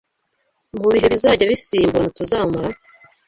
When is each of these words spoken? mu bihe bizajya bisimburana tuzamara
mu 0.79 0.87
bihe 0.93 1.07
bizajya 1.13 1.45
bisimburana 1.51 2.09
tuzamara 2.17 2.75